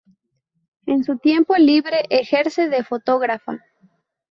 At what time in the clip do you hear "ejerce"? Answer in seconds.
2.09-2.69